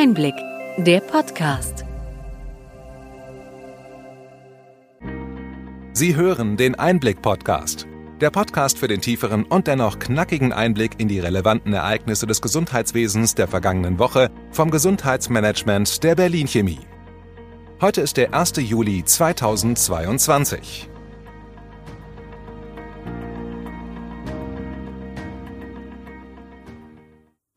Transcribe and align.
Einblick, 0.00 0.36
der 0.76 1.00
Podcast. 1.00 1.84
Sie 5.92 6.14
hören 6.14 6.56
den 6.56 6.76
Einblick-Podcast. 6.76 7.88
Der 8.20 8.30
Podcast 8.30 8.78
für 8.78 8.86
den 8.86 9.00
tieferen 9.00 9.42
und 9.42 9.66
dennoch 9.66 9.98
knackigen 9.98 10.52
Einblick 10.52 11.00
in 11.00 11.08
die 11.08 11.18
relevanten 11.18 11.72
Ereignisse 11.72 12.28
des 12.28 12.40
Gesundheitswesens 12.40 13.34
der 13.34 13.48
vergangenen 13.48 13.98
Woche 13.98 14.30
vom 14.52 14.70
Gesundheitsmanagement 14.70 16.04
der 16.04 16.14
Berlin 16.14 16.46
Chemie. 16.46 16.86
Heute 17.80 18.00
ist 18.00 18.18
der 18.18 18.32
1. 18.32 18.52
Juli 18.58 19.04
2022. 19.04 20.88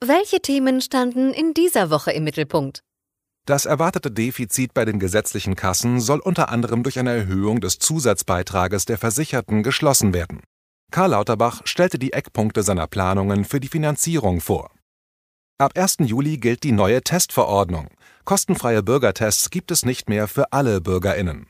Welche 0.03 0.41
Themen 0.41 0.81
standen 0.81 1.31
in 1.31 1.53
dieser 1.53 1.91
Woche 1.91 2.11
im 2.11 2.23
Mittelpunkt? 2.23 2.81
Das 3.45 3.67
erwartete 3.67 4.09
Defizit 4.09 4.73
bei 4.73 4.83
den 4.83 4.97
gesetzlichen 4.97 5.55
Kassen 5.55 5.99
soll 5.99 6.19
unter 6.19 6.49
anderem 6.49 6.81
durch 6.81 6.97
eine 6.97 7.11
Erhöhung 7.11 7.61
des 7.61 7.77
Zusatzbeitrages 7.77 8.85
der 8.85 8.97
Versicherten 8.97 9.61
geschlossen 9.61 10.11
werden. 10.15 10.41
Karl 10.91 11.11
Lauterbach 11.11 11.61
stellte 11.65 11.99
die 11.99 12.13
Eckpunkte 12.13 12.63
seiner 12.63 12.87
Planungen 12.87 13.45
für 13.45 13.59
die 13.59 13.67
Finanzierung 13.67 14.41
vor. 14.41 14.71
Ab 15.59 15.77
1. 15.77 15.97
Juli 15.99 16.39
gilt 16.39 16.63
die 16.63 16.71
neue 16.71 17.03
Testverordnung. 17.03 17.89
Kostenfreie 18.25 18.81
Bürgertests 18.81 19.51
gibt 19.51 19.69
es 19.69 19.85
nicht 19.85 20.09
mehr 20.09 20.27
für 20.27 20.51
alle 20.51 20.81
Bürgerinnen. 20.81 21.45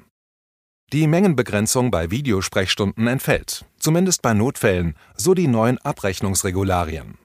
Die 0.91 1.07
Mengenbegrenzung 1.07 1.89
bei 1.89 2.11
Videosprechstunden 2.11 3.07
entfällt, 3.07 3.63
zumindest 3.79 4.21
bei 4.21 4.33
Notfällen, 4.33 4.97
so 5.15 5.33
die 5.33 5.47
neuen 5.47 5.77
Abrechnungsregularien. 5.77 7.20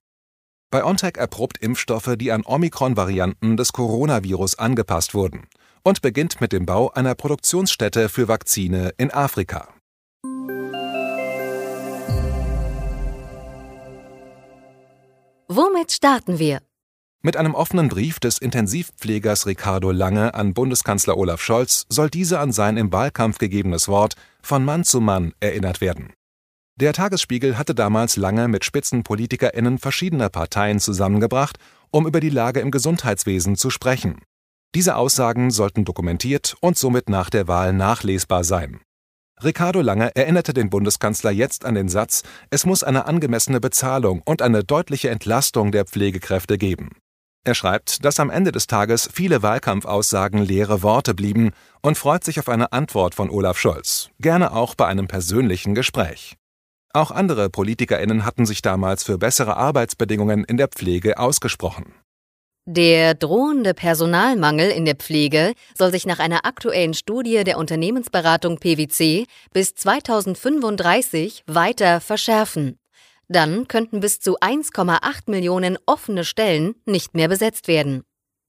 BioNTech 0.70 1.16
erprobt 1.16 1.58
Impfstoffe, 1.58 2.16
die 2.16 2.32
an 2.32 2.42
Omikron-Varianten 2.44 3.56
des 3.56 3.72
Coronavirus 3.72 4.58
angepasst 4.58 5.14
wurden 5.14 5.46
und 5.84 6.02
beginnt 6.02 6.40
mit 6.40 6.52
dem 6.52 6.66
Bau 6.66 6.90
einer 6.90 7.14
Produktionsstätte 7.14 8.08
für 8.08 8.26
Vakzine 8.26 8.92
in 8.98 9.12
Afrika. 9.12 9.68
Womit 15.48 15.92
starten 15.92 16.40
wir? 16.40 16.60
Mit 17.22 17.36
einem 17.36 17.54
offenen 17.54 17.88
Brief 17.88 18.18
des 18.18 18.38
Intensivpflegers 18.38 19.46
Ricardo 19.46 19.92
Lange 19.92 20.34
an 20.34 20.54
Bundeskanzler 20.54 21.16
Olaf 21.16 21.40
Scholz 21.40 21.86
soll 21.88 22.10
dieser 22.10 22.40
an 22.40 22.50
sein 22.50 22.76
im 22.76 22.92
Wahlkampf 22.92 23.38
gegebenes 23.38 23.86
Wort 23.86 24.16
von 24.42 24.64
Mann 24.64 24.82
zu 24.82 25.00
Mann 25.00 25.32
erinnert 25.38 25.80
werden. 25.80 26.12
Der 26.78 26.92
Tagesspiegel 26.92 27.56
hatte 27.56 27.74
damals 27.74 28.16
lange 28.16 28.48
mit 28.48 28.62
SpitzenpolitikerInnen 28.66 29.78
verschiedener 29.78 30.28
Parteien 30.28 30.78
zusammengebracht, 30.78 31.56
um 31.90 32.06
über 32.06 32.20
die 32.20 32.28
Lage 32.28 32.60
im 32.60 32.70
Gesundheitswesen 32.70 33.56
zu 33.56 33.70
sprechen. 33.70 34.20
Diese 34.74 34.96
Aussagen 34.96 35.50
sollten 35.50 35.86
dokumentiert 35.86 36.54
und 36.60 36.76
somit 36.76 37.08
nach 37.08 37.30
der 37.30 37.48
Wahl 37.48 37.72
nachlesbar 37.72 38.44
sein. 38.44 38.82
Ricardo 39.42 39.80
Lange 39.80 40.14
erinnerte 40.14 40.52
den 40.52 40.68
Bundeskanzler 40.68 41.30
jetzt 41.30 41.64
an 41.64 41.74
den 41.74 41.88
Satz, 41.88 42.22
es 42.50 42.66
muss 42.66 42.82
eine 42.82 43.06
angemessene 43.06 43.58
Bezahlung 43.60 44.20
und 44.26 44.42
eine 44.42 44.62
deutliche 44.62 45.08
Entlastung 45.08 45.72
der 45.72 45.86
Pflegekräfte 45.86 46.58
geben. 46.58 46.90
Er 47.44 47.54
schreibt, 47.54 48.04
dass 48.04 48.20
am 48.20 48.28
Ende 48.28 48.52
des 48.52 48.66
Tages 48.66 49.08
viele 49.10 49.42
Wahlkampfaussagen 49.42 50.42
leere 50.42 50.82
Worte 50.82 51.14
blieben 51.14 51.52
und 51.80 51.96
freut 51.96 52.24
sich 52.24 52.38
auf 52.38 52.50
eine 52.50 52.72
Antwort 52.72 53.14
von 53.14 53.30
Olaf 53.30 53.58
Scholz, 53.58 54.10
gerne 54.20 54.52
auch 54.52 54.74
bei 54.74 54.86
einem 54.86 55.08
persönlichen 55.08 55.74
Gespräch. 55.74 56.36
Auch 56.96 57.10
andere 57.10 57.50
PolitikerInnen 57.50 58.24
hatten 58.24 58.46
sich 58.46 58.62
damals 58.62 59.04
für 59.04 59.18
bessere 59.18 59.58
Arbeitsbedingungen 59.58 60.44
in 60.44 60.56
der 60.56 60.68
Pflege 60.68 61.18
ausgesprochen. 61.18 61.92
Der 62.64 63.12
drohende 63.12 63.74
Personalmangel 63.74 64.70
in 64.70 64.86
der 64.86 64.94
Pflege 64.94 65.52
soll 65.76 65.90
sich 65.90 66.06
nach 66.06 66.20
einer 66.20 66.46
aktuellen 66.46 66.94
Studie 66.94 67.44
der 67.44 67.58
Unternehmensberatung 67.58 68.56
PwC 68.56 69.26
bis 69.52 69.74
2035 69.74 71.44
weiter 71.46 72.00
verschärfen. 72.00 72.78
Dann 73.28 73.68
könnten 73.68 74.00
bis 74.00 74.18
zu 74.18 74.38
1,8 74.38 75.30
Millionen 75.30 75.76
offene 75.84 76.24
Stellen 76.24 76.76
nicht 76.86 77.12
mehr 77.12 77.28
besetzt 77.28 77.68
werden. 77.68 78.04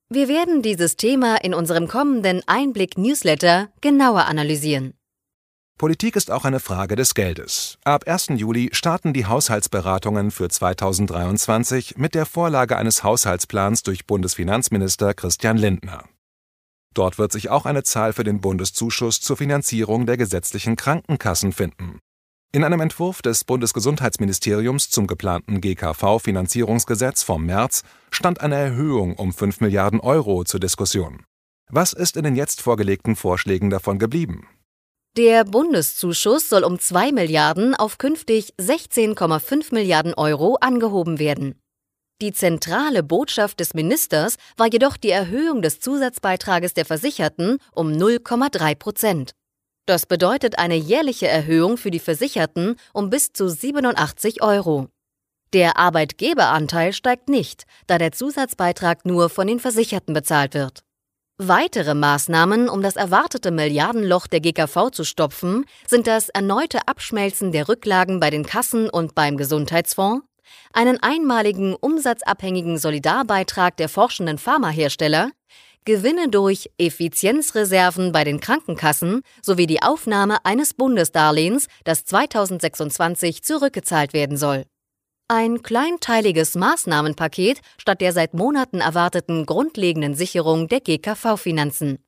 Wir 0.08 0.30
werden 0.30 0.62
dieses 0.62 0.96
Thema 0.96 1.36
in 1.36 1.54
unserem 1.54 1.90
kommenden 1.90 2.44
Einblick-Newsletter 2.48 3.68
genauer 3.82 4.24
analysieren. 4.24 4.94
Politik 5.78 6.16
ist 6.16 6.32
auch 6.32 6.44
eine 6.44 6.60
Frage 6.60 6.96
des 6.96 7.14
Geldes. 7.14 7.78
Ab 7.84 8.08
1. 8.08 8.30
Juli 8.38 8.70
starten 8.72 9.14
die 9.14 9.28
Haushaltsberatungen 9.28 10.32
für 10.32 10.50
2023 10.50 11.98
mit 11.98 12.16
der 12.16 12.26
Vorlage 12.26 12.78
eines 12.78 13.04
Haushaltsplans 13.04 13.84
durch 13.84 14.08
Bundesfinanzminister 14.08 15.14
Christian 15.14 15.56
Lindner. 15.56 16.06
Dort 16.96 17.20
wird 17.20 17.32
sich 17.32 17.52
auch 17.52 17.68
eine 17.68 17.84
Zahl 17.84 18.14
für 18.14 18.24
den 18.24 18.42
Bundeszuschuss 18.42 19.22
zur 19.22 19.38
Finanzierung 19.38 20.08
der 20.08 20.18
gesetzlichen 20.18 20.78
Krankenkassen 20.78 21.54
finden. 21.54 22.00
In 22.52 22.64
einem 22.64 22.82
Entwurf 22.82 23.22
des 23.22 23.44
Bundesgesundheitsministeriums 23.44 24.90
zum 24.90 25.06
geplanten 25.06 25.62
GKV-Finanzierungsgesetz 25.62 27.22
vom 27.22 27.46
März 27.46 27.84
stand 28.10 28.42
eine 28.42 28.56
Erhöhung 28.56 29.14
um 29.14 29.32
5 29.32 29.62
Milliarden 29.62 30.00
Euro 30.00 30.44
zur 30.44 30.60
Diskussion. 30.60 31.24
Was 31.70 31.94
ist 31.94 32.18
in 32.18 32.24
den 32.24 32.36
jetzt 32.36 32.62
vorgelegten 32.62 33.16
Vorschlägen 33.16 33.70
davon 33.70 34.00
geblieben? 34.00 34.48
Der 35.18 35.46
Bundeszuschuss 35.46 36.48
soll 36.48 36.64
um 36.64 36.78
2 36.78 37.12
Milliarden 37.12 37.74
auf 37.74 37.98
künftig 37.98 38.54
16,5 38.62 39.74
Milliarden 39.74 40.14
Euro 40.14 40.58
angehoben 40.62 41.18
werden. 41.18 41.60
Die 42.22 42.34
zentrale 42.34 43.02
Botschaft 43.02 43.60
des 43.60 43.74
Ministers 43.74 44.36
war 44.58 44.68
jedoch 44.68 44.96
die 44.96 45.10
Erhöhung 45.10 45.64
des 45.64 45.80
Zusatzbeitrages 45.80 46.76
der 46.76 46.86
Versicherten 46.86 47.58
um 47.74 47.94
0,3 47.94 48.76
Prozent. 48.76 49.32
Das 49.88 50.06
bedeutet 50.06 50.60
eine 50.60 50.76
jährliche 50.76 51.28
Erhöhung 51.28 51.78
für 51.78 51.90
die 51.90 51.98
Versicherten 51.98 52.76
um 52.94 53.10
bis 53.10 53.34
zu 53.34 53.50
87 53.50 54.44
Euro. 54.44 54.88
Der 55.52 55.78
Arbeitgeberanteil 55.78 56.94
steigt 56.94 57.28
nicht, 57.28 57.64
da 57.88 57.98
der 57.98 58.12
Zusatzbeitrag 58.12 59.04
nur 59.04 59.32
von 59.32 59.48
den 59.48 59.60
Versicherten 59.60 60.14
bezahlt 60.14 60.54
wird. 60.54 60.84
Weitere 61.40 61.94
Maßnahmen, 61.94 62.68
um 62.68 62.82
das 62.82 62.96
erwartete 62.96 63.52
Milliardenloch 63.52 64.26
der 64.26 64.40
GKV 64.40 64.90
zu 64.90 65.04
stopfen, 65.04 65.66
sind 65.86 66.08
das 66.08 66.30
erneute 66.30 66.88
Abschmelzen 66.88 67.52
der 67.52 67.70
Rücklagen 67.70 68.20
bei 68.20 68.32
den 68.32 68.44
Kassen 68.44 68.90
und 68.90 69.14
beim 69.14 69.38
Gesundheitsfonds, 69.38 70.26
einen 70.74 70.98
einmaligen 71.04 71.76
umsatzabhängigen 71.76 72.80
Solidarbeitrag 72.80 73.78
der 73.78 73.88
forschenden 73.88 74.40
Pharmahersteller, 74.40 75.30
Gewinne 75.86 76.30
durch 76.30 76.72
Effizienzreserven 76.80 78.12
bei 78.12 78.24
den 78.24 78.40
Krankenkassen 78.40 79.22
sowie 79.44 79.68
die 79.68 79.84
Aufnahme 79.84 80.44
eines 80.44 80.74
Bundesdarlehens, 80.74 81.68
das 81.84 82.04
2026 82.04 83.44
zurückgezahlt 83.44 84.14
werden 84.14 84.38
soll. 84.38 84.66
Ein 85.30 85.62
kleinteiliges 85.62 86.56
Maßnahmenpaket 86.56 87.60
statt 87.78 88.00
der 88.00 88.14
seit 88.14 88.34
Monaten 88.34 88.80
erwarteten 88.80 89.46
grundlegenden 89.46 90.16
Sicherung 90.16 90.70
der 90.70 90.80
GKV-Finanzen. 90.80 92.00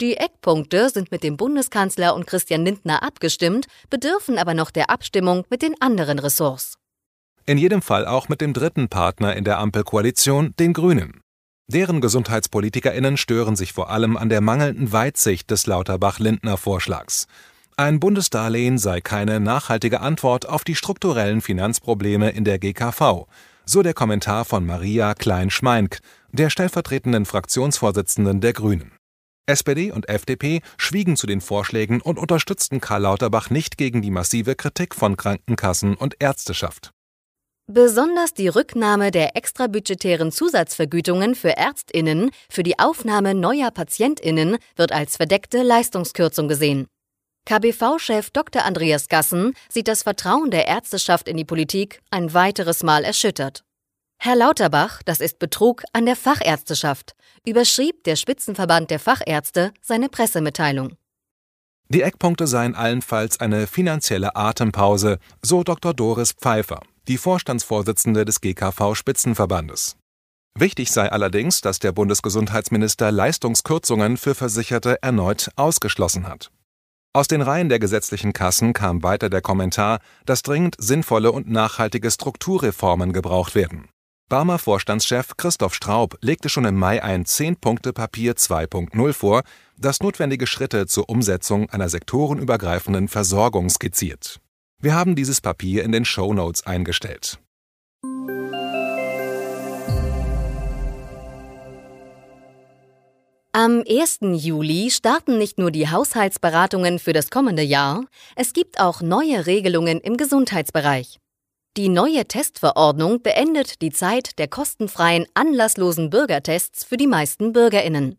Die 0.00 0.16
Eckpunkte 0.16 0.90
sind 0.90 1.12
mit 1.12 1.22
dem 1.22 1.36
Bundeskanzler 1.36 2.16
und 2.16 2.26
Christian 2.26 2.64
Lindner 2.64 3.04
abgestimmt, 3.04 3.66
bedürfen 3.88 4.36
aber 4.36 4.52
noch 4.52 4.72
der 4.72 4.90
Abstimmung 4.90 5.44
mit 5.48 5.62
den 5.62 5.80
anderen 5.80 6.18
Ressorts. 6.18 6.74
In 7.46 7.56
jedem 7.56 7.82
Fall 7.82 8.04
auch 8.04 8.28
mit 8.28 8.40
dem 8.40 8.52
dritten 8.52 8.88
Partner 8.88 9.36
in 9.36 9.44
der 9.44 9.58
Ampelkoalition, 9.58 10.52
den 10.58 10.72
Grünen. 10.72 11.20
Deren 11.68 12.00
GesundheitspolitikerInnen 12.00 13.16
stören 13.16 13.54
sich 13.54 13.72
vor 13.72 13.90
allem 13.90 14.16
an 14.16 14.28
der 14.28 14.40
mangelnden 14.40 14.90
Weitsicht 14.90 15.52
des 15.52 15.68
Lauterbach-Lindner-Vorschlags. 15.68 17.28
Ein 17.78 18.00
Bundesdarlehen 18.00 18.78
sei 18.78 19.02
keine 19.02 19.38
nachhaltige 19.38 20.00
Antwort 20.00 20.48
auf 20.48 20.64
die 20.64 20.74
strukturellen 20.74 21.42
Finanzprobleme 21.42 22.30
in 22.30 22.44
der 22.44 22.58
GKV, 22.58 23.26
so 23.66 23.82
der 23.82 23.92
Kommentar 23.92 24.46
von 24.46 24.64
Maria 24.64 25.12
Klein-Schmeink, 25.12 25.98
der 26.32 26.48
stellvertretenden 26.48 27.26
Fraktionsvorsitzenden 27.26 28.40
der 28.40 28.54
Grünen. 28.54 28.92
SPD 29.44 29.92
und 29.92 30.08
FDP 30.08 30.62
schwiegen 30.78 31.18
zu 31.18 31.26
den 31.26 31.42
Vorschlägen 31.42 32.00
und 32.00 32.18
unterstützten 32.18 32.80
Karl 32.80 33.02
Lauterbach 33.02 33.50
nicht 33.50 33.76
gegen 33.76 34.00
die 34.00 34.10
massive 34.10 34.54
Kritik 34.54 34.94
von 34.94 35.18
Krankenkassen 35.18 35.96
und 35.96 36.16
Ärzteschaft. 36.18 36.92
Besonders 37.70 38.32
die 38.32 38.48
Rücknahme 38.48 39.10
der 39.10 39.36
extrabudgetären 39.36 40.32
Zusatzvergütungen 40.32 41.34
für 41.34 41.58
Ärztinnen 41.58 42.30
für 42.48 42.62
die 42.62 42.78
Aufnahme 42.78 43.34
neuer 43.34 43.70
Patientinnen 43.70 44.56
wird 44.76 44.92
als 44.92 45.18
verdeckte 45.18 45.62
Leistungskürzung 45.62 46.48
gesehen. 46.48 46.86
KBV-Chef 47.46 48.30
Dr. 48.30 48.64
Andreas 48.64 49.08
Gassen 49.08 49.54
sieht 49.68 49.86
das 49.86 50.02
Vertrauen 50.02 50.50
der 50.50 50.66
Ärzteschaft 50.66 51.28
in 51.28 51.36
die 51.36 51.44
Politik 51.44 52.02
ein 52.10 52.34
weiteres 52.34 52.82
Mal 52.82 53.04
erschüttert. 53.04 53.62
Herr 54.18 54.34
Lauterbach, 54.34 55.00
das 55.04 55.20
ist 55.20 55.38
Betrug 55.38 55.84
an 55.92 56.06
der 56.06 56.16
Fachärzteschaft, 56.16 57.14
überschrieb 57.46 58.02
der 58.02 58.16
Spitzenverband 58.16 58.90
der 58.90 58.98
Fachärzte 58.98 59.72
seine 59.80 60.08
Pressemitteilung. 60.08 60.96
Die 61.88 62.02
Eckpunkte 62.02 62.48
seien 62.48 62.74
allenfalls 62.74 63.38
eine 63.38 63.68
finanzielle 63.68 64.34
Atempause, 64.34 65.20
so 65.40 65.62
Dr. 65.62 65.94
Doris 65.94 66.32
Pfeiffer, 66.32 66.80
die 67.06 67.16
Vorstandsvorsitzende 67.16 68.24
des 68.24 68.40
GKV-Spitzenverbandes. 68.40 69.96
Wichtig 70.58 70.90
sei 70.90 71.12
allerdings, 71.12 71.60
dass 71.60 71.78
der 71.78 71.92
Bundesgesundheitsminister 71.92 73.12
Leistungskürzungen 73.12 74.16
für 74.16 74.34
Versicherte 74.34 75.00
erneut 75.00 75.50
ausgeschlossen 75.54 76.26
hat. 76.26 76.50
Aus 77.16 77.28
den 77.28 77.40
Reihen 77.40 77.70
der 77.70 77.78
gesetzlichen 77.78 78.34
Kassen 78.34 78.74
kam 78.74 79.02
weiter 79.02 79.30
der 79.30 79.40
Kommentar, 79.40 80.00
dass 80.26 80.42
dringend 80.42 80.76
sinnvolle 80.76 81.32
und 81.32 81.48
nachhaltige 81.48 82.10
Strukturreformen 82.10 83.14
gebraucht 83.14 83.54
werden. 83.54 83.88
Barmer 84.28 84.58
Vorstandschef 84.58 85.34
Christoph 85.38 85.72
Straub 85.72 86.18
legte 86.20 86.50
schon 86.50 86.66
im 86.66 86.76
Mai 86.76 87.02
ein 87.02 87.24
10-Punkte-Papier 87.24 88.34
2.0 88.34 89.12
vor, 89.14 89.44
das 89.78 90.00
notwendige 90.00 90.46
Schritte 90.46 90.86
zur 90.88 91.08
Umsetzung 91.08 91.70
einer 91.70 91.88
sektorenübergreifenden 91.88 93.08
Versorgung 93.08 93.70
skizziert. 93.70 94.38
Wir 94.82 94.94
haben 94.94 95.16
dieses 95.16 95.40
Papier 95.40 95.84
in 95.84 95.92
den 95.92 96.04
Show 96.04 96.34
Notes 96.34 96.66
eingestellt. 96.66 97.38
Am 103.58 103.82
1. 103.88 104.18
Juli 104.20 104.90
starten 104.90 105.38
nicht 105.38 105.56
nur 105.56 105.70
die 105.70 105.88
Haushaltsberatungen 105.88 106.98
für 106.98 107.14
das 107.14 107.30
kommende 107.30 107.62
Jahr, 107.62 108.04
es 108.34 108.52
gibt 108.52 108.78
auch 108.78 109.00
neue 109.00 109.46
Regelungen 109.46 109.98
im 109.98 110.18
Gesundheitsbereich. 110.18 111.16
Die 111.78 111.88
neue 111.88 112.26
Testverordnung 112.26 113.22
beendet 113.22 113.80
die 113.80 113.88
Zeit 113.88 114.38
der 114.38 114.48
kostenfreien, 114.48 115.24
anlasslosen 115.32 116.10
Bürgertests 116.10 116.84
für 116.84 116.98
die 116.98 117.06
meisten 117.06 117.54
Bürgerinnen. 117.54 118.18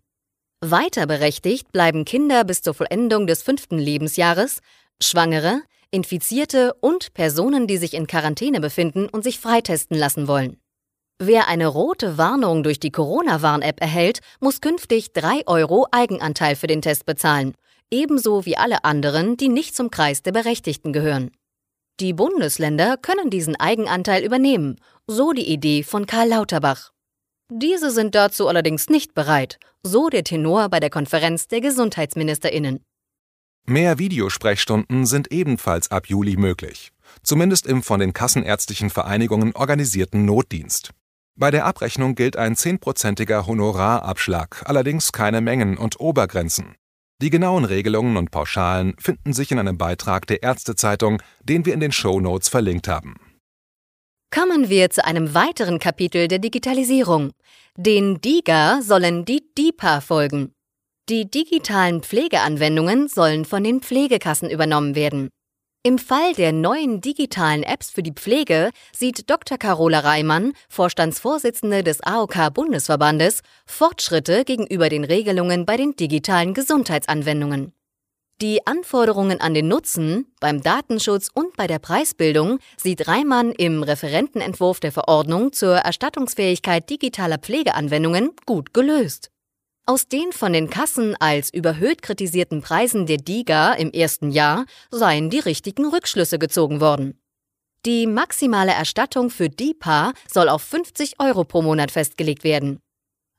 Weiter 0.66 1.06
berechtigt 1.06 1.72
bleiben 1.72 2.04
Kinder 2.04 2.44
bis 2.44 2.64
zur 2.64 2.74
Vollendung 2.74 3.28
des 3.28 3.44
fünften 3.44 3.78
Lebensjahres, 3.78 4.62
Schwangere, 5.00 5.62
Infizierte 5.92 6.74
und 6.82 7.14
Personen, 7.14 7.68
die 7.68 7.78
sich 7.78 7.94
in 7.94 8.08
Quarantäne 8.08 8.60
befinden 8.60 9.08
und 9.08 9.24
sich 9.24 9.40
freitesten 9.40 10.00
lassen 10.00 10.28
wollen. 10.28 10.58
Wer 11.20 11.48
eine 11.48 11.66
rote 11.66 12.20
Warnung 12.20 12.62
durch 12.62 12.80
die 12.80 12.92
Corona-Warn-App 12.92 13.82
erhält, 13.82 14.20
muss 14.40 14.62
künftig 14.62 15.14
3 15.14 15.48
Euro 15.48 15.88
Eigenanteil 15.92 16.56
für 16.56 16.68
den 16.68 16.84
Test 16.84 17.08
bezahlen, 17.08 17.56
ebenso 17.90 18.46
wie 18.46 18.56
alle 18.56 18.84
anderen, 18.84 19.36
die 19.36 19.50
nicht 19.50 19.76
zum 19.76 19.90
Kreis 19.90 20.22
der 20.22 20.32
Berechtigten 20.32 20.94
gehören. 20.94 21.32
Die 22.00 22.14
Bundesländer 22.14 22.98
können 22.98 23.32
diesen 23.32 23.56
Eigenanteil 23.56 24.24
übernehmen, 24.24 24.80
so 25.08 25.34
die 25.34 25.52
Idee 25.52 25.82
von 25.82 26.06
Karl 26.06 26.30
Lauterbach. 26.30 26.92
Diese 27.52 27.90
sind 27.90 28.14
dazu 28.14 28.48
allerdings 28.48 28.88
nicht 28.88 29.16
bereit, 29.16 29.58
so 29.82 30.10
der 30.10 30.24
Tenor 30.24 30.70
bei 30.70 30.80
der 30.80 30.92
Konferenz 30.92 31.48
der 31.48 31.62
Gesundheitsministerinnen. 31.62 32.84
Mehr 33.66 33.98
Videosprechstunden 33.98 35.08
sind 35.08 35.32
ebenfalls 35.32 35.90
ab 35.90 36.10
Juli 36.10 36.38
möglich, 36.38 36.92
zumindest 37.24 37.66
im 37.66 37.82
von 37.82 38.00
den 38.00 38.14
kassenärztlichen 38.14 38.92
Vereinigungen 38.92 39.56
organisierten 39.56 40.24
Notdienst. 40.24 40.92
Bei 41.40 41.52
der 41.52 41.66
Abrechnung 41.66 42.16
gilt 42.16 42.36
ein 42.36 42.56
zehnprozentiger 42.56 43.46
Honorarabschlag, 43.46 44.64
allerdings 44.66 45.12
keine 45.12 45.40
Mengen 45.40 45.78
und 45.78 46.00
Obergrenzen. 46.00 46.76
Die 47.22 47.30
genauen 47.30 47.64
Regelungen 47.64 48.18
und 48.18 48.32
Pauschalen 48.32 48.96
finden 48.98 49.34
sich 49.34 49.52
in 49.52 49.60
einem 49.60 49.78
Beitrag 49.78 50.26
der 50.26 50.42
Ärztezeitung, 50.42 51.22
den 51.44 51.64
wir 51.68 51.76
in 51.76 51.80
den 51.80 51.92
Show 51.92 52.20
Notes 52.20 52.50
verlinkt 52.50 52.88
haben. 52.88 53.18
Kommen 54.34 54.70
wir 54.70 54.90
zu 54.90 55.06
einem 55.06 55.36
weiteren 55.36 55.78
Kapitel 55.78 56.28
der 56.28 56.40
Digitalisierung. 56.40 57.32
Den 57.78 58.20
DIGA 58.20 58.82
sollen 58.82 59.24
die 59.24 59.44
DIPA 59.56 60.02
folgen. 60.02 60.54
Die 61.08 61.30
digitalen 61.30 62.02
Pflegeanwendungen 62.02 63.08
sollen 63.10 63.46
von 63.46 63.64
den 63.64 63.82
Pflegekassen 63.82 64.50
übernommen 64.50 64.96
werden. 64.96 65.30
Im 65.88 66.00
Fall 66.00 66.34
der 66.34 66.52
neuen 66.52 67.00
digitalen 67.00 67.64
Apps 67.64 67.92
für 67.92 68.04
die 68.04 68.12
Pflege 68.12 68.72
sieht 68.92 69.30
Dr. 69.30 69.58
Carola 69.58 70.02
Reimann, 70.02 70.52
Vorstandsvorsitzende 70.68 71.82
des 71.82 72.04
AOK-Bundesverbandes, 72.04 73.40
Fortschritte 73.66 74.44
gegenüber 74.44 74.90
den 74.90 75.06
Regelungen 75.06 75.66
bei 75.66 75.78
den 75.78 75.96
digitalen 75.96 76.54
Gesundheitsanwendungen. 76.54 77.72
Die 78.42 78.68
Anforderungen 78.68 79.40
an 79.40 79.54
den 79.54 79.70
Nutzen, 79.70 80.26
beim 80.42 80.62
Datenschutz 80.62 81.30
und 81.34 81.56
bei 81.56 81.68
der 81.68 81.80
Preisbildung 81.80 82.60
sieht 82.76 83.08
Reimann 83.08 83.54
im 83.54 83.82
Referentenentwurf 83.82 84.82
der 84.82 84.92
Verordnung 84.92 85.54
zur 85.54 85.76
Erstattungsfähigkeit 85.76 86.90
digitaler 86.90 87.38
Pflegeanwendungen 87.38 88.32
gut 88.46 88.74
gelöst. 88.74 89.32
Aus 89.90 90.10
den 90.10 90.34
von 90.34 90.52
den 90.52 90.70
Kassen 90.70 91.16
als 91.16 91.50
überhöht 91.50 92.02
kritisierten 92.02 92.62
Preisen 92.62 93.06
der 93.06 93.16
DIGA 93.16 93.72
im 93.72 93.90
ersten 93.92 94.32
Jahr 94.32 94.66
seien 94.92 95.30
die 95.30 95.40
richtigen 95.40 95.86
Rückschlüsse 95.86 96.38
gezogen 96.38 96.82
worden. 96.82 97.18
Die 97.86 98.06
maximale 98.06 98.74
Erstattung 98.74 99.30
für 99.30 99.48
DIPA 99.48 100.12
soll 100.30 100.50
auf 100.50 100.62
50 100.62 101.22
Euro 101.22 101.46
pro 101.46 101.62
Monat 101.62 101.92
festgelegt 101.92 102.44
werden. 102.44 102.80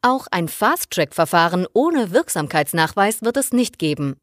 Auch 0.00 0.26
ein 0.30 0.48
Fast-Track-Verfahren 0.48 1.66
ohne 1.74 2.12
Wirksamkeitsnachweis 2.12 3.20
wird 3.20 3.36
es 3.36 3.52
nicht 3.52 3.78
geben. 3.78 4.16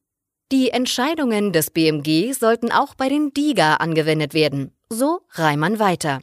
Die 0.51 0.72
Entscheidungen 0.72 1.54
des 1.54 1.69
BMG 1.69 2.33
sollten 2.33 2.72
auch 2.72 2.95
bei 2.95 3.07
den 3.07 3.36
DIGA 3.36 3.75
angewendet 3.75 4.33
werden, 4.33 4.72
so 4.89 5.22
Reimann 5.30 5.77
weiter. 5.77 6.22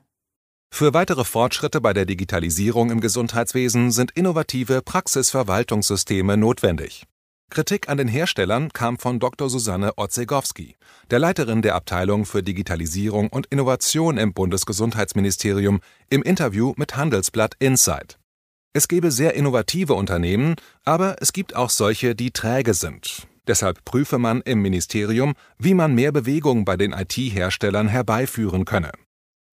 Für 0.75 0.95
weitere 0.95 1.25
Fortschritte 1.25 1.83
bei 1.83 1.93
der 1.93 2.07
Digitalisierung 2.07 2.91
im 2.91 3.03
Gesundheitswesen 3.03 3.91
sind 3.91 4.11
innovative 4.13 4.81
Praxisverwaltungssysteme 4.81 6.39
notwendig. 6.39 7.05
Kritik 7.51 7.91
an 7.91 7.99
den 7.99 8.09
Herstellern 8.09 8.73
kam 8.73 8.99
von 8.99 9.21
Dr. 9.21 9.51
Susanne 9.51 9.93
Otzegowski, 9.99 10.77
der 11.11 11.19
Leiterin 11.19 11.61
der 11.61 11.75
Abteilung 11.75 12.25
für 12.25 12.43
Digitalisierung 12.43 13.29
und 13.29 13.47
Innovation 13.49 14.17
im 14.17 14.33
Bundesgesundheitsministerium, 14.33 15.81
im 16.09 16.23
Interview 16.23 16.73
mit 16.79 16.97
Handelsblatt 16.97 17.55
Insight. 17.59 18.19
Es 18.73 18.89
gebe 18.89 19.11
sehr 19.11 19.35
innovative 19.35 19.93
Unternehmen, 19.93 20.57
aber 20.87 21.17
es 21.21 21.35
gibt 21.35 21.55
auch 21.55 21.69
solche, 21.69 22.15
die 22.15 22.31
träge 22.31 22.73
sind. 22.73 23.29
Deshalb 23.47 23.85
prüfe 23.85 24.17
man 24.17 24.41
im 24.41 24.63
Ministerium, 24.63 25.35
wie 25.59 25.75
man 25.75 25.95
mehr 25.95 26.13
Bewegung 26.13 26.65
bei 26.65 26.79
den 26.79 26.93
IT-Herstellern 26.93 27.89
herbeiführen 27.89 28.65
könne. 28.65 28.93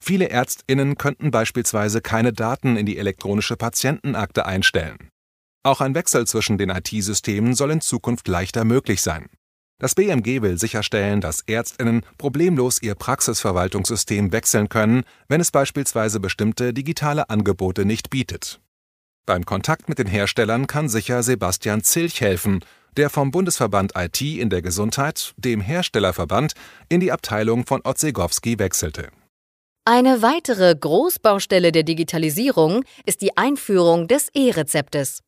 Viele 0.01 0.29
Ärztinnen 0.29 0.97
könnten 0.97 1.31
beispielsweise 1.31 2.01
keine 2.01 2.33
Daten 2.33 2.77
in 2.77 2.85
die 2.85 2.97
elektronische 2.97 3.57
Patientenakte 3.57 4.45
einstellen. 4.45 5.09
Auch 5.63 5.81
ein 5.81 5.93
Wechsel 5.93 6.25
zwischen 6.25 6.57
den 6.57 6.69
IT-Systemen 6.69 7.53
soll 7.53 7.71
in 7.71 7.81
Zukunft 7.81 8.27
leichter 8.27 8.63
möglich 8.63 9.01
sein. 9.01 9.29
Das 9.77 9.95
BMG 9.95 10.41
will 10.41 10.57
sicherstellen, 10.57 11.21
dass 11.21 11.41
Ärztinnen 11.41 12.05
problemlos 12.17 12.81
ihr 12.81 12.95
Praxisverwaltungssystem 12.95 14.31
wechseln 14.31 14.67
können, 14.67 15.03
wenn 15.29 15.39
es 15.39 15.51
beispielsweise 15.51 16.19
bestimmte 16.19 16.73
digitale 16.73 17.29
Angebote 17.29 17.85
nicht 17.85 18.09
bietet. 18.09 18.59
Beim 19.25 19.45
Kontakt 19.45 19.87
mit 19.87 19.99
den 19.99 20.07
Herstellern 20.07 20.67
kann 20.67 20.89
sicher 20.89 21.23
Sebastian 21.23 21.83
Zilch 21.83 22.19
helfen, 22.19 22.59
der 22.97 23.09
vom 23.09 23.31
Bundesverband 23.31 23.94
IT 23.95 24.21
in 24.21 24.49
der 24.49 24.61
Gesundheit, 24.61 25.33
dem 25.37 25.61
Herstellerverband, 25.61 26.53
in 26.89 26.99
die 26.99 27.11
Abteilung 27.11 27.65
von 27.65 27.81
Otzegowski 27.83 28.59
wechselte. 28.59 29.11
Eine 29.91 30.21
weitere 30.21 30.75
Großbaustelle 30.75 31.71
der 31.71 31.81
Digitalisierung 31.81 32.83
ist 33.07 33.23
die 33.23 33.35
Einführung 33.37 34.07
des 34.07 34.29
E-Rezeptes. 34.35 35.23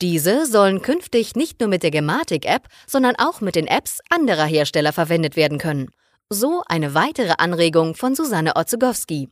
Diese 0.00 0.46
sollen 0.46 0.80
künftig 0.80 1.36
nicht 1.36 1.60
nur 1.60 1.68
mit 1.68 1.82
der 1.82 1.90
Gematik-App, 1.90 2.68
sondern 2.86 3.16
auch 3.16 3.42
mit 3.42 3.54
den 3.54 3.66
Apps 3.66 4.00
anderer 4.08 4.46
Hersteller 4.46 4.94
verwendet 4.94 5.36
werden 5.36 5.58
können. 5.58 5.90
So 6.30 6.62
eine 6.68 6.94
weitere 6.94 7.34
Anregung 7.36 7.94
von 7.94 8.14
Susanne 8.14 8.56
Otzegowski. 8.56 9.28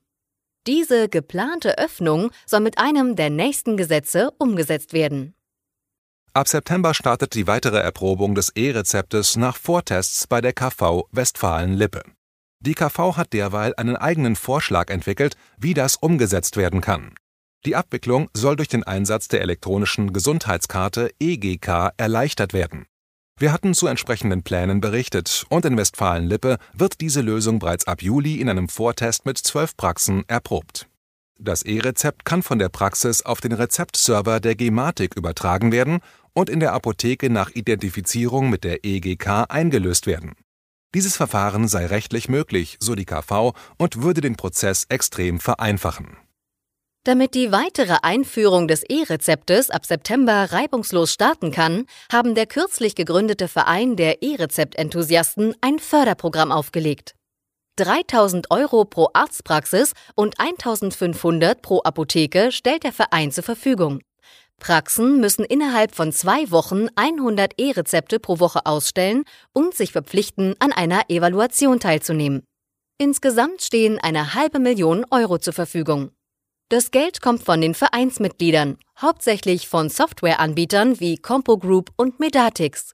Diese 0.66 1.08
geplante 1.08 1.78
Öffnung 1.78 2.30
soll 2.44 2.60
mit 2.60 2.76
einem 2.76 3.16
der 3.16 3.30
nächsten 3.30 3.78
Gesetze 3.78 4.30
umgesetzt 4.36 4.92
werden. 4.92 5.34
Ab 6.34 6.48
September 6.48 6.92
startet 6.92 7.34
die 7.34 7.46
weitere 7.46 7.78
Erprobung 7.78 8.34
des 8.34 8.50
E-Rezeptes 8.50 9.36
nach 9.36 9.56
Vortests 9.56 10.26
bei 10.26 10.42
der 10.42 10.52
KV 10.52 11.08
Westfalen-Lippe. 11.12 12.02
Die 12.60 12.74
KV 12.74 13.16
hat 13.16 13.32
derweil 13.32 13.74
einen 13.76 13.96
eigenen 13.96 14.36
Vorschlag 14.36 14.90
entwickelt, 14.90 15.36
wie 15.58 15.74
das 15.74 15.96
umgesetzt 15.96 16.56
werden 16.56 16.80
kann. 16.80 17.14
Die 17.64 17.76
Abwicklung 17.76 18.28
soll 18.32 18.56
durch 18.56 18.68
den 18.68 18.84
Einsatz 18.84 19.28
der 19.28 19.40
elektronischen 19.40 20.12
Gesundheitskarte 20.12 21.10
EGK 21.18 21.90
erleichtert 21.96 22.52
werden. 22.52 22.86
Wir 23.38 23.52
hatten 23.52 23.74
zu 23.74 23.86
entsprechenden 23.86 24.42
Plänen 24.42 24.80
berichtet 24.80 25.44
und 25.50 25.64
in 25.66 25.76
Westfalen-Lippe 25.76 26.56
wird 26.72 27.00
diese 27.00 27.20
Lösung 27.20 27.58
bereits 27.58 27.86
ab 27.86 28.02
Juli 28.02 28.40
in 28.40 28.48
einem 28.48 28.68
Vortest 28.68 29.26
mit 29.26 29.36
zwölf 29.36 29.76
Praxen 29.76 30.24
erprobt. 30.26 30.88
Das 31.38 31.62
E-Rezept 31.62 32.24
kann 32.24 32.42
von 32.42 32.58
der 32.58 32.70
Praxis 32.70 33.20
auf 33.20 33.42
den 33.42 33.52
Rezeptserver 33.52 34.40
der 34.40 34.54
Gematik 34.54 35.16
übertragen 35.16 35.70
werden 35.70 36.00
und 36.32 36.48
in 36.48 36.60
der 36.60 36.72
Apotheke 36.72 37.28
nach 37.28 37.50
Identifizierung 37.50 38.48
mit 38.48 38.64
der 38.64 38.86
EGK 38.86 39.44
eingelöst 39.50 40.06
werden. 40.06 40.32
Dieses 40.96 41.14
Verfahren 41.14 41.68
sei 41.68 41.84
rechtlich 41.84 42.30
möglich, 42.30 42.78
so 42.80 42.94
die 42.94 43.04
KV, 43.04 43.52
und 43.76 44.02
würde 44.02 44.22
den 44.22 44.36
Prozess 44.36 44.86
extrem 44.88 45.40
vereinfachen. 45.40 46.16
Damit 47.04 47.34
die 47.34 47.52
weitere 47.52 47.98
Einführung 48.00 48.66
des 48.66 48.82
E-Rezeptes 48.82 49.68
ab 49.68 49.84
September 49.84 50.52
reibungslos 50.52 51.12
starten 51.12 51.52
kann, 51.52 51.84
haben 52.10 52.34
der 52.34 52.46
kürzlich 52.46 52.94
gegründete 52.94 53.46
Verein 53.46 53.96
der 53.96 54.22
E-Rezept-Enthusiasten 54.22 55.54
ein 55.60 55.78
Förderprogramm 55.80 56.50
aufgelegt. 56.50 57.14
3000 57.76 58.50
Euro 58.50 58.86
pro 58.86 59.10
Arztpraxis 59.12 59.92
und 60.14 60.40
1500 60.40 61.60
pro 61.60 61.82
Apotheke 61.82 62.50
stellt 62.50 62.84
der 62.84 62.94
Verein 62.94 63.32
zur 63.32 63.44
Verfügung. 63.44 64.00
Praxen 64.58 65.20
müssen 65.20 65.44
innerhalb 65.44 65.94
von 65.94 66.12
zwei 66.12 66.50
Wochen 66.50 66.88
100 66.96 67.54
E-Rezepte 67.58 68.18
pro 68.18 68.38
Woche 68.40 68.66
ausstellen 68.66 69.24
und 69.52 69.74
sich 69.74 69.92
verpflichten, 69.92 70.54
an 70.58 70.72
einer 70.72 71.08
Evaluation 71.08 71.78
teilzunehmen. 71.80 72.42
Insgesamt 72.98 73.62
stehen 73.62 73.98
eine 73.98 74.34
halbe 74.34 74.58
Million 74.58 75.04
Euro 75.10 75.38
zur 75.38 75.52
Verfügung. 75.52 76.10
Das 76.68 76.90
Geld 76.90 77.20
kommt 77.20 77.44
von 77.44 77.60
den 77.60 77.74
Vereinsmitgliedern, 77.74 78.78
hauptsächlich 79.00 79.68
von 79.68 79.88
Softwareanbietern 79.88 80.98
wie 80.98 81.16
Compo 81.16 81.58
Group 81.58 81.92
und 81.96 82.18
Medatix. 82.18 82.92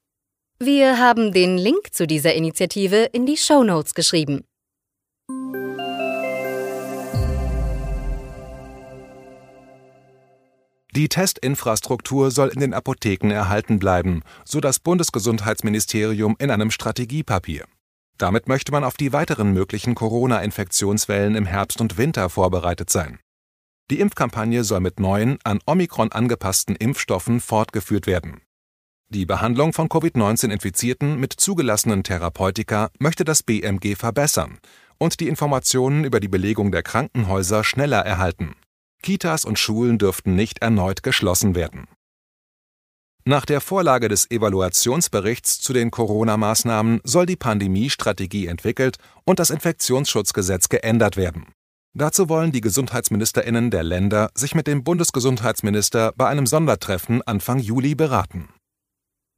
Wir 0.59 0.99
haben 0.99 1.33
den 1.33 1.57
Link 1.57 1.95
zu 1.95 2.07
dieser 2.07 2.35
Initiative 2.35 3.09
in 3.13 3.25
die 3.25 3.37
Show 3.37 3.65
Notes 3.65 3.95
geschrieben. 3.95 4.45
Die 10.95 11.09
Testinfrastruktur 11.09 12.31
soll 12.31 12.49
in 12.49 12.61
den 12.61 12.75
Apotheken 12.75 13.31
erhalten 13.31 13.79
bleiben, 13.79 14.23
so 14.45 14.61
das 14.61 14.79
Bundesgesundheitsministerium 14.79 16.37
in 16.39 16.51
einem 16.51 16.71
Strategiepapier. 16.71 17.65
Damit 18.19 18.47
möchte 18.47 18.73
man 18.73 18.85
auf 18.85 18.99
die 18.99 19.15
weiteren 19.15 19.55
möglichen 19.55 19.95
Corona-Infektionswellen 19.95 21.35
im 21.35 21.47
Herbst 21.47 21.81
und 21.81 21.97
Winter 21.97 22.29
vorbereitet 22.29 22.91
sein. 22.91 23.19
Die 23.91 24.01
Impfkampagne 24.01 24.65
soll 24.65 24.81
mit 24.81 25.01
neuen, 25.01 25.39
an 25.45 25.61
Omikron 25.65 26.13
angepassten 26.13 26.77
Impfstoffen 26.77 27.41
fortgeführt 27.41 28.07
werden. 28.07 28.43
Die 29.09 29.25
Behandlung 29.25 29.73
von 29.73 29.89
Covid-19-Infizierten 29.89 31.19
mit 31.19 31.33
zugelassenen 31.33 32.03
Therapeutika 32.03 32.91
möchte 32.99 33.25
das 33.25 33.43
BMG 33.43 33.97
verbessern 33.97 34.59
und 34.99 35.21
die 35.21 35.29
Informationen 35.29 36.05
über 36.05 36.21
die 36.21 36.29
Belegung 36.29 36.71
der 36.71 36.83
Krankenhäuser 36.83 37.65
schneller 37.65 38.01
erhalten. 38.01 38.55
Kitas 39.03 39.45
und 39.45 39.59
Schulen 39.59 39.99
dürften 39.99 40.35
nicht 40.35 40.63
erneut 40.63 41.03
geschlossen 41.03 41.55
werden. 41.55 41.89
Nach 43.25 43.45
der 43.45 43.61
Vorlage 43.61 44.09
des 44.09 44.31
Evaluationsberichts 44.31 45.61
zu 45.61 45.73
den 45.73 45.93
Corona-Maßnahmen 45.93 47.01
soll 47.05 47.27
die 47.27 47.37
Pandemiestrategie 47.37 48.47
entwickelt 48.47 48.97
und 49.25 49.39
das 49.39 49.51
Infektionsschutzgesetz 49.51 50.69
geändert 50.69 51.17
werden. 51.17 51.47
Dazu 51.95 52.29
wollen 52.29 52.53
die 52.53 52.63
Gesundheitsministerinnen 52.63 53.71
der 53.71 53.85
Länder 53.85 54.31
sich 54.35 54.55
mit 54.55 54.67
dem 54.67 54.83
Bundesgesundheitsminister 54.83 56.13
bei 56.17 56.27
einem 56.27 56.47
Sondertreffen 56.47 57.23
Anfang 57.23 57.59
Juli 57.59 57.95
beraten. 57.95 58.49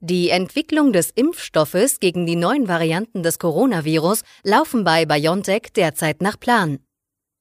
Die 0.01 0.31
Entwicklung 0.31 0.93
des 0.93 1.11
Impfstoffes 1.11 1.99
gegen 1.99 2.27
die 2.27 2.37
neuen 2.37 2.69
Varianten 2.69 3.23
des 3.23 3.39
Coronavirus 3.39 4.23
laufen 4.45 4.85
bei 4.85 5.05
BioNTech 5.05 5.73
derzeit 5.75 6.23
nach 6.23 6.39
Plan. 6.39 6.79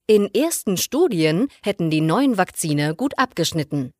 In 0.05 0.27
ersten 0.35 0.75
Studien 0.75 1.47
hätten 1.61 1.89
die 1.89 2.01
neuen 2.01 2.37
Vakzine 2.37 2.93
gut 2.93 3.17
abgeschnitten. 3.17 3.91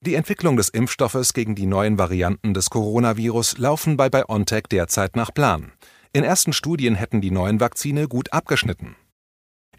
Die 0.00 0.14
Entwicklung 0.14 0.56
des 0.56 0.70
Impfstoffes 0.70 1.34
gegen 1.34 1.54
die 1.54 1.66
neuen 1.66 1.98
Varianten 1.98 2.54
des 2.54 2.70
Coronavirus 2.70 3.58
laufen 3.58 3.98
bei 3.98 4.08
BioNTech 4.08 4.62
derzeit 4.70 5.16
nach 5.16 5.34
Plan. 5.34 5.72
In 6.14 6.24
ersten 6.24 6.54
Studien 6.54 6.94
hätten 6.94 7.20
die 7.20 7.30
neuen 7.30 7.60
Vakzine 7.60 8.08
gut 8.08 8.32
abgeschnitten. 8.32 8.96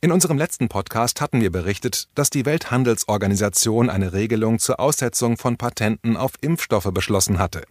In 0.01 0.11
unserem 0.11 0.37
letzten 0.37 0.69
Podcast 0.69 1.19
hatten 1.19 1.41
wir 1.41 1.51
berichtet, 1.51 2.09
dass 2.13 2.29
die 2.29 2.45
Welthandelsorganisation 2.45 3.89
eine 3.89 4.13
Regelung 4.13 4.59
zur 4.59 4.79
Aussetzung 4.79 5.35
von 5.37 5.57
Patenten 5.57 6.15
auf 6.15 6.33
Impfstoffe 6.41 6.91
beschlossen 6.93 7.39
hatte. 7.39 7.63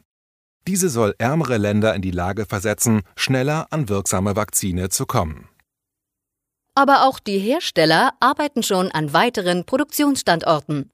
Diese 0.66 0.88
soll 0.88 1.14
ärmere 1.18 1.58
Länder 1.58 1.94
in 1.94 2.02
die 2.02 2.10
Lage 2.10 2.44
versetzen, 2.44 3.02
schneller 3.14 3.68
an 3.70 3.88
wirksame 3.88 4.34
Vakzine 4.34 4.88
zu 4.88 5.06
kommen. 5.06 5.48
Aber 6.78 7.08
auch 7.08 7.18
die 7.18 7.40
Hersteller 7.40 8.12
arbeiten 8.20 8.62
schon 8.62 8.92
an 8.92 9.12
weiteren 9.12 9.64
Produktionsstandorten. 9.64 10.92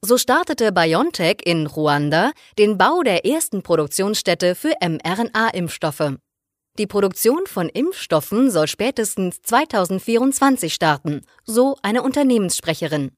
So 0.00 0.16
startete 0.16 0.70
BioNTech 0.70 1.38
in 1.44 1.66
Ruanda 1.66 2.30
den 2.56 2.78
Bau 2.78 3.02
der 3.02 3.26
ersten 3.26 3.64
Produktionsstätte 3.64 4.54
für 4.54 4.74
mRNA-Impfstoffe. 4.80 6.18
Die 6.78 6.86
Produktion 6.86 7.48
von 7.48 7.68
Impfstoffen 7.68 8.48
soll 8.48 8.68
spätestens 8.68 9.42
2024 9.42 10.72
starten, 10.72 11.22
so 11.44 11.78
eine 11.82 12.04
Unternehmenssprecherin. 12.04 13.10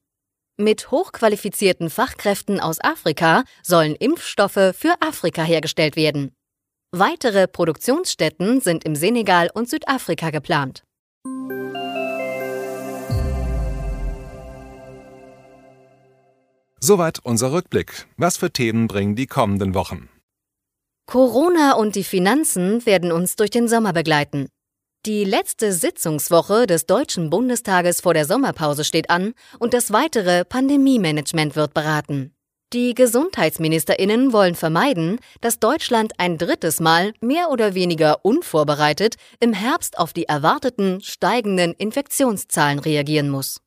Mit 0.59 0.89
hochqualifizierten 0.89 1.91
Fachkräften 1.91 2.59
aus 2.59 2.79
Afrika 2.81 3.43
sollen 3.61 3.93
Impfstoffe 3.93 4.73
für 4.75 4.95
Afrika 5.01 5.43
hergestellt 5.43 5.95
werden. 5.95 6.31
Weitere 6.91 7.47
Produktionsstätten 7.47 8.59
sind 8.59 8.85
im 8.85 8.95
Senegal 8.95 9.51
und 9.53 9.69
Südafrika 9.69 10.31
geplant. 10.31 10.81
Soweit 16.87 17.19
unser 17.21 17.51
Rückblick. 17.51 18.07
Was 18.15 18.37
für 18.37 18.49
Themen 18.49 18.87
bringen 18.87 19.17
die 19.17 19.27
kommenden 19.27 19.73
Wochen? 19.73 20.07
Corona 21.05 21.73
und 21.73 21.95
die 21.95 22.05
Finanzen 22.05 22.85
werden 22.85 23.11
uns 23.11 23.35
durch 23.35 23.49
den 23.49 23.67
Sommer 23.67 23.91
begleiten. 23.91 24.47
Die 25.05 25.25
letzte 25.25 25.73
Sitzungswoche 25.73 26.65
des 26.65 26.85
Deutschen 26.85 27.29
Bundestages 27.29 27.99
vor 27.99 28.13
der 28.13 28.23
Sommerpause 28.23 28.85
steht 28.85 29.09
an 29.09 29.33
und 29.59 29.73
das 29.73 29.91
weitere 29.91 30.45
Pandemiemanagement 30.45 31.57
wird 31.57 31.73
beraten. 31.73 32.31
Die 32.71 32.93
Gesundheitsministerinnen 32.93 34.31
wollen 34.31 34.55
vermeiden, 34.55 35.19
dass 35.41 35.59
Deutschland 35.59 36.13
ein 36.19 36.37
drittes 36.37 36.79
Mal 36.79 37.11
mehr 37.19 37.49
oder 37.49 37.73
weniger 37.73 38.23
unvorbereitet 38.23 39.15
im 39.41 39.51
Herbst 39.51 39.97
auf 39.97 40.13
die 40.13 40.29
erwarteten 40.29 41.01
steigenden 41.01 41.73
Infektionszahlen 41.73 42.79
reagieren 42.79 43.29
muss. 43.29 43.59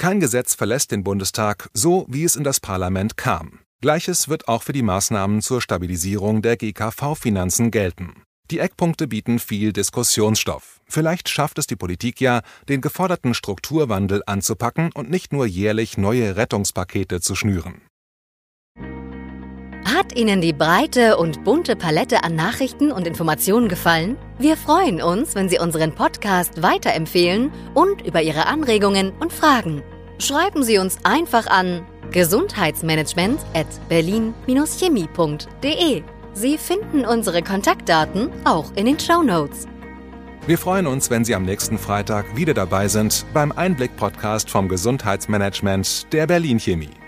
Kein 0.00 0.18
Gesetz 0.18 0.54
verlässt 0.54 0.92
den 0.92 1.04
Bundestag, 1.04 1.68
so 1.74 2.06
wie 2.08 2.24
es 2.24 2.34
in 2.34 2.42
das 2.42 2.58
Parlament 2.58 3.18
kam. 3.18 3.58
Gleiches 3.82 4.30
wird 4.30 4.48
auch 4.48 4.62
für 4.62 4.72
die 4.72 4.80
Maßnahmen 4.82 5.42
zur 5.42 5.60
Stabilisierung 5.60 6.40
der 6.40 6.56
GKV-Finanzen 6.56 7.70
gelten. 7.70 8.14
Die 8.50 8.60
Eckpunkte 8.60 9.06
bieten 9.06 9.38
viel 9.38 9.74
Diskussionsstoff. 9.74 10.80
Vielleicht 10.86 11.28
schafft 11.28 11.58
es 11.58 11.66
die 11.66 11.76
Politik 11.76 12.18
ja, 12.18 12.40
den 12.70 12.80
geforderten 12.80 13.34
Strukturwandel 13.34 14.22
anzupacken 14.24 14.90
und 14.94 15.10
nicht 15.10 15.34
nur 15.34 15.44
jährlich 15.44 15.98
neue 15.98 16.34
Rettungspakete 16.34 17.20
zu 17.20 17.34
schnüren. 17.34 17.82
Hat 19.92 20.14
Ihnen 20.14 20.40
die 20.40 20.52
breite 20.52 21.16
und 21.16 21.42
bunte 21.42 21.74
Palette 21.74 22.22
an 22.22 22.36
Nachrichten 22.36 22.92
und 22.92 23.08
Informationen 23.08 23.68
gefallen? 23.68 24.16
Wir 24.38 24.56
freuen 24.56 25.02
uns, 25.02 25.34
wenn 25.34 25.48
Sie 25.48 25.58
unseren 25.58 25.96
Podcast 25.96 26.62
weiterempfehlen 26.62 27.50
und 27.74 28.06
über 28.06 28.22
Ihre 28.22 28.46
Anregungen 28.46 29.10
und 29.18 29.32
Fragen. 29.32 29.82
Schreiben 30.20 30.62
Sie 30.62 30.78
uns 30.78 30.98
einfach 31.02 31.48
an 31.48 31.84
gesundheitsmanagement 32.12 33.40
at 33.52 33.66
berlin-chemie.de. 33.88 36.02
Sie 36.34 36.56
finden 36.56 37.04
unsere 37.04 37.42
Kontaktdaten 37.42 38.30
auch 38.44 38.72
in 38.76 38.86
den 38.86 39.00
Show 39.00 39.24
Notes. 39.24 39.66
Wir 40.46 40.58
freuen 40.58 40.86
uns, 40.86 41.10
wenn 41.10 41.24
Sie 41.24 41.34
am 41.34 41.42
nächsten 41.42 41.78
Freitag 41.78 42.36
wieder 42.36 42.54
dabei 42.54 42.86
sind 42.86 43.26
beim 43.34 43.50
Einblick-Podcast 43.50 44.50
vom 44.50 44.68
Gesundheitsmanagement 44.68 46.12
der 46.12 46.28
Berlin 46.28 46.60
Chemie. 46.60 46.99